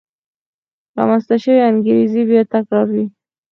[0.97, 3.05] رامنځته شوې انګېزې بیا تکرار وې.